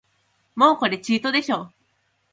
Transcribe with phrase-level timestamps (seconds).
[0.55, 1.69] もうこれチートでしょ